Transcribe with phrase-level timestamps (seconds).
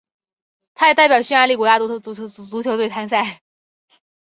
[0.73, 3.41] 他也代表匈牙利国家足球队参赛。